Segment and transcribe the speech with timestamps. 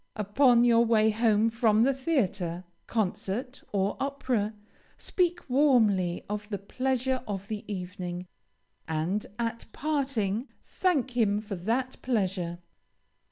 [0.15, 4.55] Upon your way home from the theatre, concert, or opera,
[4.97, 8.25] speak warmly of the pleasure of the evening,
[8.87, 12.57] and, at parting, thank him for that pleasure.